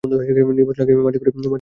[0.03, 1.49] নির্বাচনের আগে মাটি খুঁড়ে বের করবো।